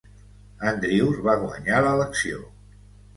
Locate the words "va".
1.27-1.35